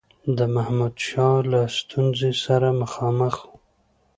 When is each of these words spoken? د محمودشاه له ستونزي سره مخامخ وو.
د 0.37 0.39
محمودشاه 0.55 1.37
له 1.51 1.61
ستونزي 1.77 2.31
سره 2.45 2.67
مخامخ 2.81 3.35
وو. 3.47 3.55